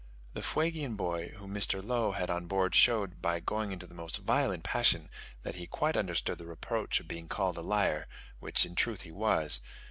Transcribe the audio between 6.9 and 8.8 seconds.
of being called a liar, which in